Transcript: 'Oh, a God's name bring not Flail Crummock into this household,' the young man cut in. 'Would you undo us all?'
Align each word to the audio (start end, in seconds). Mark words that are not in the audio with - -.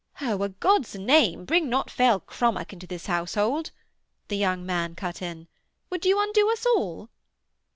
'Oh, 0.19 0.41
a 0.41 0.49
God's 0.49 0.95
name 0.95 1.45
bring 1.45 1.69
not 1.69 1.91
Flail 1.91 2.19
Crummock 2.21 2.73
into 2.73 2.87
this 2.87 3.05
household,' 3.05 3.69
the 4.29 4.35
young 4.35 4.65
man 4.65 4.95
cut 4.95 5.21
in. 5.21 5.47
'Would 5.91 6.07
you 6.07 6.19
undo 6.19 6.49
us 6.49 6.65
all?' 6.75 7.11